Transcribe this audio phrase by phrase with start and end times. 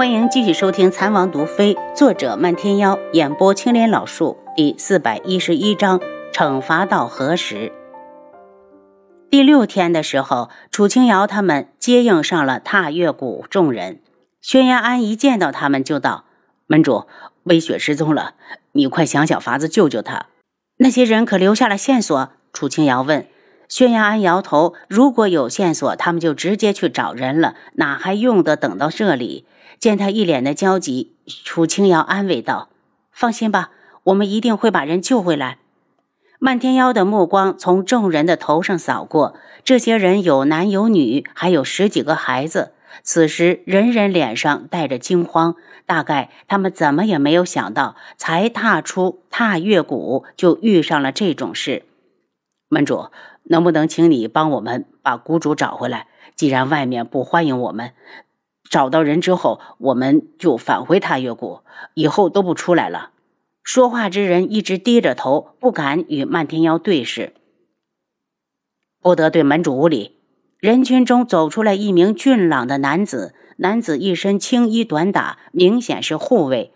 [0.00, 6.00] 欢迎继续收听《残王毒妃》，作者漫天妖，演播青莲老树，第四百一十一章：
[6.32, 7.70] 惩罚到何时？
[9.28, 14.00] 第六天的时候，楚清瑶他们接应上了踏月谷众人。
[14.40, 16.24] 轩辕安一见到他们就道
[16.66, 17.06] ：“门主，
[17.42, 18.32] 微雪失踪了，
[18.72, 20.28] 你快想想法子救救她。”
[20.80, 22.30] 那些人可留下了线索？
[22.54, 23.26] 楚清瑶问。
[23.70, 29.46] 轩辕安摇头：“如果有线索，他们就直接去找人了，哪还用得等到这里？”
[29.78, 32.68] 见他一脸的焦急，楚清瑶安慰道
[33.12, 33.70] ：“放心吧，
[34.02, 35.58] 我们一定会把人救回来。”
[36.40, 42.72] 漫天妖的目光从众人的头上扫过，这些人有男有女，还有十几个孩子。
[43.04, 45.54] 此时，人人脸上带着惊慌，
[45.86, 51.84] 大概他们怎么也没有想到，才踏出踏月谷就遇上了这种事。
[52.68, 53.06] 门主。
[53.44, 56.08] 能不能请你帮我们把谷主找回来？
[56.36, 57.92] 既然外面不欢迎我们，
[58.68, 61.60] 找到人之后，我们就返回踏月谷，
[61.94, 63.10] 以后都不出来了。
[63.62, 67.34] 说话之人一直低着头，不敢与漫天妖对视。
[69.02, 70.16] 不得对门主无礼。
[70.58, 76.72] 人群中走出来一名俊朗的男子，男子一身青衣短打，明显是护卫。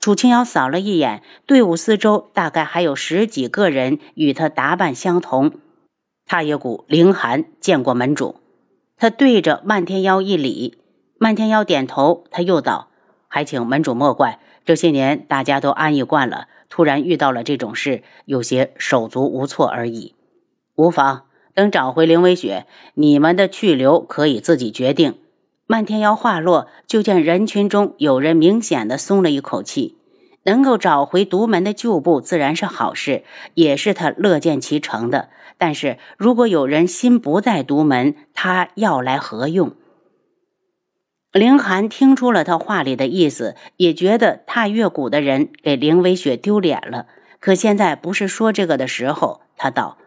[0.00, 5.52] 楚清瑶扫了一眼队伍四周，大概还有十几个人与他打扮相同。
[6.28, 8.36] 踏月谷凌寒见过门主，
[8.98, 10.76] 他对着漫天妖一礼，
[11.16, 12.24] 漫天妖点头。
[12.30, 12.90] 他又道
[13.28, 20.14] ：“还请门主莫怪，这些年大家都安逸惯了，突然遇到了这种事，有些手足无措而已。
[20.74, 21.22] 无妨，
[21.54, 25.14] 等找回凌微雪，你们的去留可以自己决定。”
[25.66, 29.97] 漫天妖话落，就见人群中有人明显的松了一口气，
[30.44, 35.30] 能够找回独门的旧部，自然是好事，也是他乐见其成的。
[35.56, 39.72] 但是如果有人心不在独门，他要来何用？
[41.32, 47.06] 凌寒听出了他话里的意思，也觉得踏月谷的人给凌微雪丢脸了。
[47.40, 49.42] 可现在不是说这个的时候。
[49.60, 49.98] 他道：“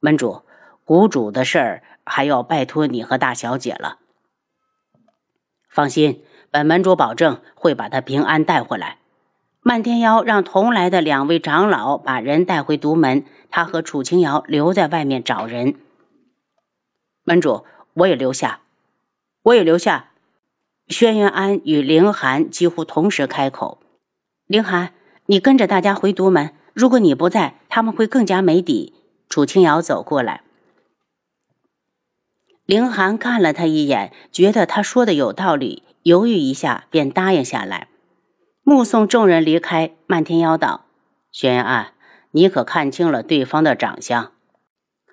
[0.00, 0.42] 门主，
[0.84, 3.96] 谷主的事儿还要拜托你和大小姐了。
[5.70, 8.98] 放心，本门主保证会把他平安带回来。”
[9.62, 13.24] 漫天妖让同来的两位长老把人带回独门。
[13.50, 15.74] 他和楚清瑶留在外面找人。
[17.24, 17.64] 门主，
[17.94, 18.60] 我也留下，
[19.42, 20.10] 我也留下。
[20.86, 23.78] 轩辕安与凌寒几乎同时开口
[24.46, 24.92] ：“凌寒，
[25.26, 26.54] 你跟着大家回独门。
[26.74, 28.94] 如果你不在，他们会更加没底。”
[29.28, 30.42] 楚清瑶走过来，
[32.64, 37.88] 凌寒看了他一眼，觉得他说的有道理，犹豫一下便答应下来。
[38.68, 40.84] 目送众人离开，漫天妖道
[41.32, 41.94] ：“轩辕安。”
[42.32, 44.32] 你可看清了对方的长相？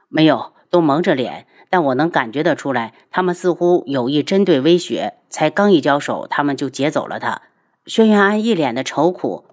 [0.09, 1.47] 没有，都蒙着脸。
[1.69, 5.13] 但我能感觉得出来，他们似乎有意针对微雪。
[5.29, 7.43] 才刚一交手，他们就劫走了他。
[7.85, 9.45] 轩辕安一脸的愁苦。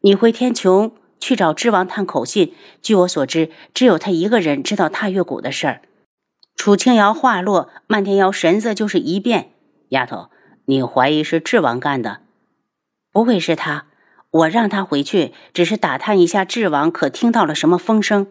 [0.00, 2.54] 你回天穹去找之王探口信。
[2.80, 5.82] 据我所知，只有他一个人知道踏月谷的事儿。
[6.56, 9.50] 楚清瑶话落，漫天瑶神色就是一变。
[9.90, 10.30] 丫头，
[10.64, 12.22] 你怀疑是智王干的？
[13.18, 13.86] 不会是他。
[14.30, 18.28] 我让他回去，只是打探一下智王可听到了什么风声。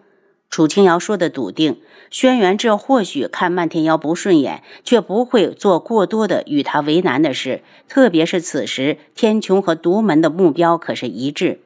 [0.49, 7.63] 楚清瑶说的笃定，轩辕志或许看漫天妖不顺眼，却不会做过多的与他为难的事。
[7.89, 11.59] 特别是此时，天穹和独门的目标可是一致。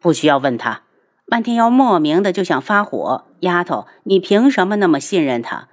[0.00, 0.84] 不需要问他，
[1.26, 3.26] 漫天妖莫名的就想发火。
[3.40, 5.68] 丫头，你凭什么那么信任他？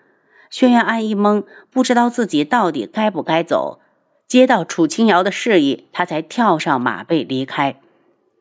[0.49, 3.79] 轩辕安一懵，不知道自己到底该不该走。
[4.27, 7.79] 接到楚清瑶的示意，他才跳上马背离开。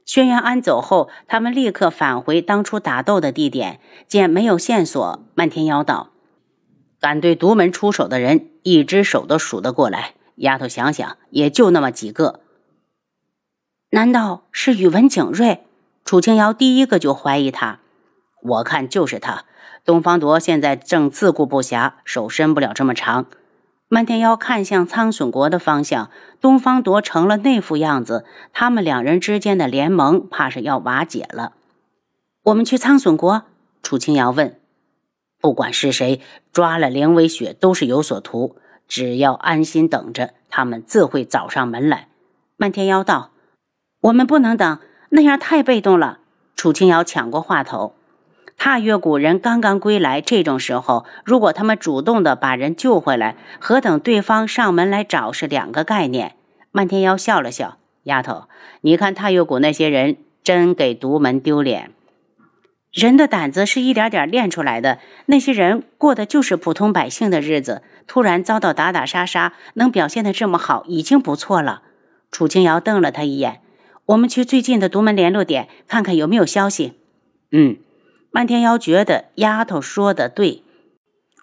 [0.04, 3.80] 轩辕安走后，他们立刻返回当初打斗的地点。
[4.06, 6.10] 见没有线索，漫天妖道
[7.00, 10.14] ：“敢对独门出手的人，一只手都数得过来。
[10.36, 12.40] 丫头想想，也就那么几个。
[13.90, 15.60] 难道是宇文景睿？”
[16.04, 17.80] 楚清瑶第一个就怀疑他。
[18.42, 19.44] 我看就是他。
[19.84, 23.26] 东方铎现在正自顾不暇，手伸不了这么长。
[23.88, 26.10] 漫天妖看向苍隼国的方向，
[26.40, 31.52] 东方铎成了那副样子，他们两人之间的联盟怕是要瓦解了。
[32.42, 33.42] 我们去苍隼国？
[33.82, 34.58] 楚清瑶问。
[35.40, 36.20] 不管是谁
[36.52, 38.56] 抓了凌微雪，都是有所图。
[38.88, 42.08] 只要安心等着，他们自会找上门来。
[42.56, 43.32] 漫天妖道
[44.02, 44.78] ：“我们不能等，
[45.10, 46.20] 那样太被动了。”
[46.56, 47.95] 楚清瑶抢过话头。
[48.56, 56.34] 踏月谷人刚刚归来，这种时候，如果他们主动的把人救回来，和等对方上门来找是两个概念。
[56.72, 58.48] 漫天妖笑了笑：“丫头，
[58.80, 61.90] 你看踏月谷那些人真给独门丢脸。”
[62.92, 64.98] 人的胆子是一点点练出来的。
[65.26, 71.82] 那些人过的就是普通百姓的日子，突然遭到打打杀杀，能表现的这么好，已经不错了。
[72.30, 73.60] 楚清瑶瞪了他一眼
[74.06, 76.94] ：“我们去最近的独门联络点，看看有没有消息。”
[77.52, 77.76] 嗯，
[78.30, 80.62] 漫天妖觉得丫头说的对。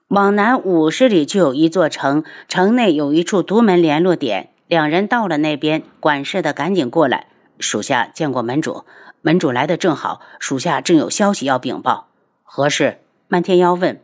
[0.09, 4.49] 往南五十里就有一座城，城内有一处独门联络点。
[4.67, 7.27] 两人到了那边，管事的赶紧过来
[7.59, 8.85] ：“属下见过门主。”
[9.21, 12.09] 门主来的正好，属下正有消息要禀报。
[12.43, 12.99] 何事？
[13.27, 13.99] 漫天妖问。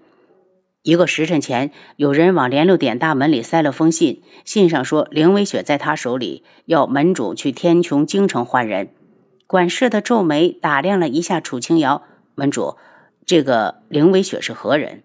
[0.81, 8.89] 一个时辰前，有人往联络点大门里塞了封信，信上说凌微雪在他手里，要门主去天穹京城换人。
[9.45, 12.03] 管事的皱眉打量了一下楚清瑶，
[12.39, 12.77] 门主，
[13.25, 15.03] 这个凌微雪是何人？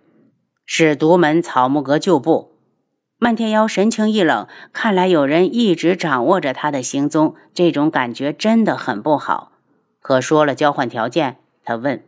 [0.64, 2.52] 是独门草木阁旧部。
[3.18, 9.52] 漫天妖神情一冷，看来有人一直掌握着他的行踪，这种感觉真的很不好。
[10.00, 11.38] 可说了交换条件？
[11.64, 12.04] 他问。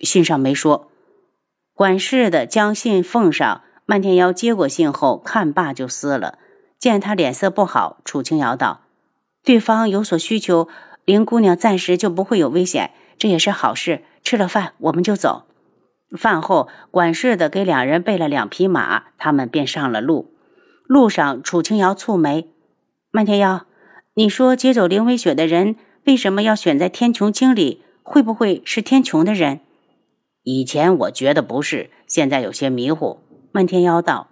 [0.00, 0.90] 信上没说。
[1.74, 3.62] 管事的将信奉上。
[3.86, 6.38] 漫天妖接过信后，看罢就撕了。
[6.78, 8.80] 见他脸色不好，楚清瑶道
[9.44, 10.68] ：“对方有所需求，
[11.04, 14.02] 林姑娘暂时就不会有危险，这也是好事。
[14.24, 15.44] 吃了饭，我们就走。”
[16.18, 20.34] 饭后，管事的给两人备了两匹马，他们便上了路。
[20.86, 22.48] 路上，楚清瑶蹙眉
[23.12, 23.66] ：“漫天妖，
[24.14, 25.76] 你说接走林微雪的人？”
[26.06, 27.82] 为什么要选在天穹经里？
[28.02, 29.60] 会不会是天穹的人？
[30.42, 33.20] 以前我觉得不是，现在有些迷糊。
[33.52, 34.28] 漫天妖道：“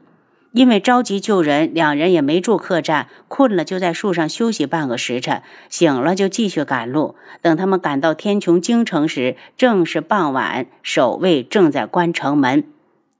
[0.53, 7.17] 因为着急救人，两人也没住客栈，困了就在树上休息半个时辰，醒了就继续赶路。
[7.41, 12.65] 等他们赶到天穹京城时，正是傍晚，守卫正在关城门。”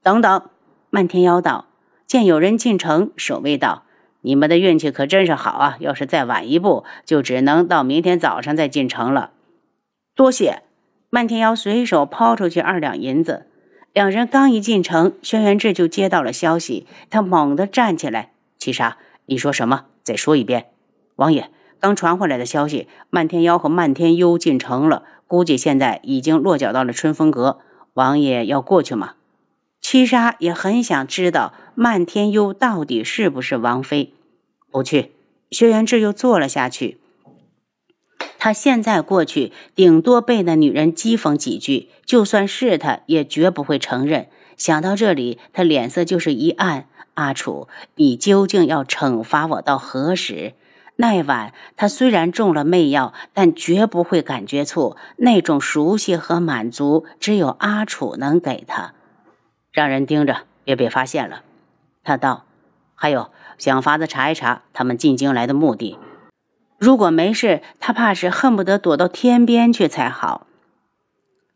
[0.03, 0.43] 等等，
[0.89, 1.65] 漫天妖道
[2.05, 3.83] ：“见有人进城，守卫道。”
[4.25, 5.75] 你们的运气可真是好啊！
[5.81, 9.31] 要是再晚一步，就只能到明天早上再进城了。
[10.15, 10.61] 多谢。
[11.09, 13.47] 漫天妖随手抛出去二两银子。
[13.93, 18.97] 两人刚一进城，轩辕志就接到了消息，他猛地站起来：“七杀，
[19.27, 19.85] 你说什么？
[20.01, 20.65] 再说一遍。”
[21.17, 27.59] 王爷刚传回来的消息，漫天妖和漫天幽进城了，估计现在已经落脚到了春风阁。
[27.93, 29.13] 王爷要过去吗？
[29.79, 34.15] 七杀也很想知道漫天幽到底是不是王妃。
[34.71, 35.11] 不去，
[35.51, 36.97] 轩辕志又坐了下去。
[38.43, 44.27] 他现在过去，顶多被那女人讥讽几句，就算是他，也绝不会承认。
[44.57, 46.87] 想到这里，他脸色就是一暗。
[47.13, 50.55] 阿楚，你究竟要惩罚我到何时？
[50.97, 54.97] 那晚，他虽然中了媚药，但绝不会感觉错。
[55.15, 58.93] 那种熟悉和满足，只有阿楚能给他。
[59.71, 61.43] 让人盯着，别被发现了。
[62.03, 62.43] 他道
[62.93, 65.97] ：“还有，想法子查一查他们进京来的目的。
[66.83, 70.47] 如果没事，他怕是恨不得躲到天边去才好。”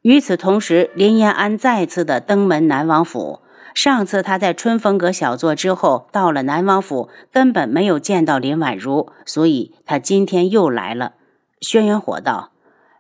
[0.01, 3.41] 与此同时，林延安再次的登门南王府。
[3.73, 11.15] 上次他在春风阁小坐之后，到了南王府，根本没有见到林婉如，所以他今天又来了。
[11.59, 12.53] 轩辕火道：“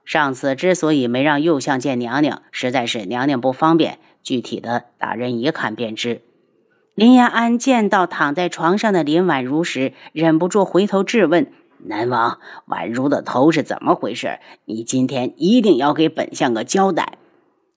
[0.03, 6.21] 上次之所以没让右相见娘娘，实在是娘娘不方便。”具体的，大人一看便知。
[6.93, 14.39] 林延安见到躺在床上的林婉如时，忍不住回头质问：“南王，宛如的头是怎么回事？
[14.65, 17.13] 你今天一定要给本相个交代。”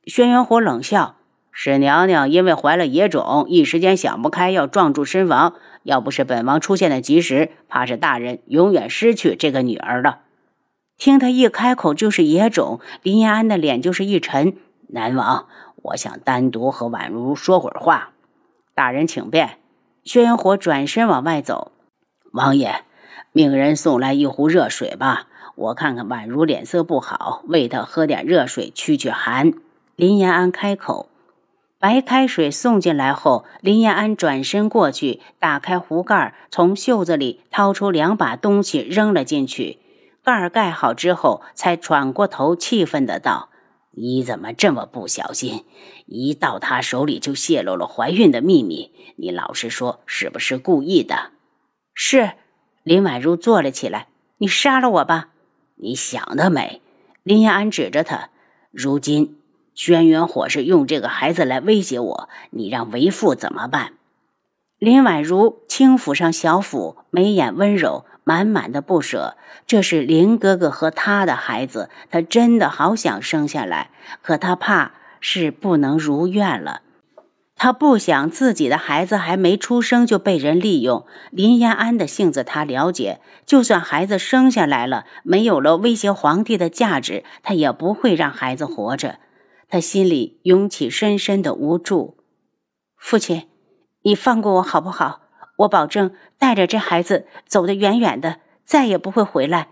[0.07, 1.17] 轩辕火冷笑
[1.53, 5.55] ：“是娘娘因为怀了野种，一时间想不开，要撞柱身亡。
[5.83, 10.21] 要不是本王出现的及时，怕是大人永远失去这个女儿了。”
[10.99, 14.57] 听他一开口就是野种，林延安的脸就是一沉。
[14.89, 15.47] 南王。
[15.83, 18.11] 我想单独和宛如说会儿话，
[18.75, 19.59] 大人请便。
[20.05, 21.73] 轩辕火转身往外走。
[22.33, 22.85] 王爷，
[23.33, 29.53] 命人送来一壶热水吧，我看看宛如脸色不好，喂她喝点热水驱驱寒。
[29.97, 31.09] 林延安开口。
[31.79, 39.79] 白开水送进来后，林延安转身过去，打开壶盖，从袖子里掏出两把东西扔了进去。
[40.23, 43.49] 盖儿盖好之后，才转过头，气愤的道。
[43.93, 45.65] 你怎么这么不小心？
[46.07, 48.93] 一到他手里就泄露了怀孕的秘密。
[49.17, 51.31] 你老实说，是不是故意的？
[51.95, 52.33] 是。
[52.83, 54.09] 林婉如坐了起来。
[54.39, 55.29] 你杀了我吧！
[55.77, 56.81] 你想得美！
[57.23, 58.31] 林雅安指着他。
[58.71, 59.39] 如今
[59.75, 63.93] 轩辕火是用这个孩子来威胁我，你让为父怎么办？
[64.79, 68.05] 林婉如轻抚上小腹，眉眼温柔。
[68.23, 73.91] 满满的不舍，这是林哥哥和他的孩子，他真的好想生下来，
[74.23, 76.83] 可他怕是不能如愿了。
[77.63, 81.05] 他不想自己的孩子还没出生就被人利用。
[81.31, 89.19] 林延安的性子他了解，就算孩子生下来了，没有了威胁皇帝的价值，他也不会让孩子活着。
[89.69, 92.17] 他心里涌起深深的无助。
[92.97, 93.49] 父亲，
[94.05, 95.21] 你放过我好不好？
[95.59, 99.69] 我保证带着这孩子走得远远的，再也不会回来。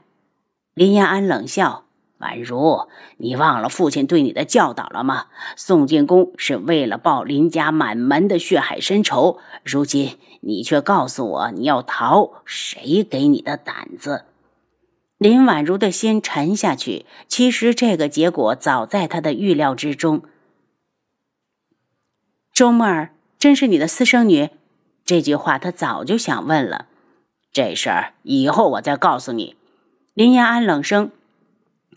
[0.74, 1.86] 林延安冷笑
[2.18, 5.26] ：“宛如，你忘了父亲对你的教导了吗？
[5.56, 14.24] 宋建公是为了报林家满门的血海深仇，如今你却告诉我你要逃，谁给你的胆子？”
[15.18, 17.04] 林婉如的心沉下去。
[17.26, 20.22] 其实这个结果早在他的预料之中。
[22.52, 24.50] 周沫儿真是你的私生女？
[25.04, 26.86] 这句话他早就想问了。
[27.52, 29.56] 这事儿以后我再告诉你。
[30.14, 31.10] 林延安冷声：“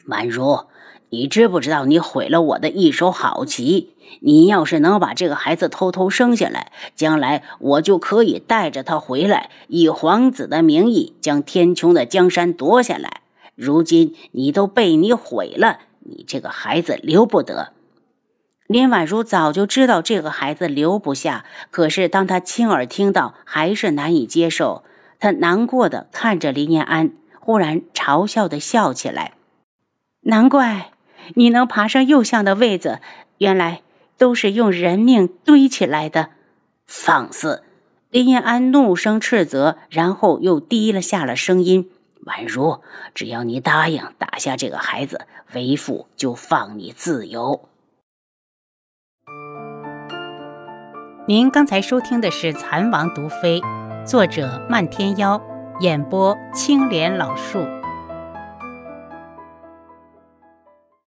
[0.05, 0.65] 婉如，
[1.09, 3.89] 你知不知道你毁了我的一手好棋？
[4.21, 13.21] 你要是能把这个孩子偷偷生下来，将来我就可以带着他回来，以皇子的名义将天穹的江山夺下来。
[13.55, 17.73] 如今你都被你毁了，你这个孩子留不得。
[18.67, 24.83] 林婉如早就知道这个孩子留不下，可是当他亲耳听到，还是难以接受。
[25.19, 29.33] 他难过的看着林延安，忽然嘲笑的笑起来。
[30.21, 30.91] 难怪
[31.35, 32.99] 你能爬上右相的位子，
[33.37, 33.81] 原来。
[34.17, 36.29] 都是用人命堆起来的，
[36.85, 37.63] 放肆！
[38.11, 41.89] 林延安怒声斥责，然后又低了下了声音
[42.27, 42.81] ：“宛如，
[43.15, 45.21] 只要你答应打下这个孩子，
[45.55, 47.67] 为父就放你自由。”
[51.27, 53.59] 您刚才收听的是《蚕王毒妃》，
[54.05, 55.41] 作者漫天妖，
[55.79, 57.80] 演播青莲老树。